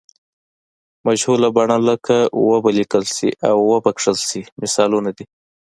[1.05, 2.17] مجهوله بڼه لکه
[2.47, 5.25] و به لیکل شي او و به کښل شي مثالونه دي.